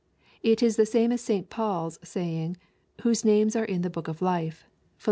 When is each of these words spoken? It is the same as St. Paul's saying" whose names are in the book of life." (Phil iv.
It 0.41 0.63
is 0.63 0.77
the 0.77 0.85
same 0.87 1.11
as 1.11 1.21
St. 1.21 1.47
Paul's 1.51 1.99
saying" 2.03 2.57
whose 3.03 3.23
names 3.23 3.55
are 3.55 3.63
in 3.63 3.83
the 3.83 3.89
book 3.91 4.07
of 4.07 4.19
life." 4.19 4.61
(Phil 4.63 4.67
iv. 4.69 4.97